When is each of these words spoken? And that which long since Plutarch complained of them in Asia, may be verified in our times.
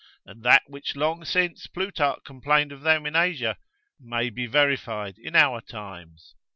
And 0.25 0.41
that 0.41 0.63
which 0.65 0.95
long 0.95 1.23
since 1.25 1.67
Plutarch 1.67 2.23
complained 2.25 2.71
of 2.71 2.81
them 2.81 3.05
in 3.05 3.15
Asia, 3.15 3.59
may 3.99 4.31
be 4.31 4.47
verified 4.47 5.19
in 5.19 5.35
our 5.35 5.61
times. 5.61 6.33